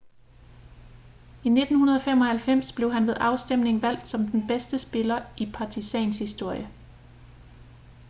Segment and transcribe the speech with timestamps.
[1.43, 6.69] i 1995 blev han ved afstemning valgt som den bedste spiller i partizans historie